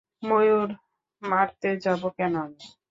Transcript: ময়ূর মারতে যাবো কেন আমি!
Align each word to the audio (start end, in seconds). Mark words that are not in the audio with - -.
ময়ূর 0.23 0.69
মারতে 1.21 1.69
যাবো 1.83 2.07
কেন 2.17 2.33
আমি! 2.43 2.63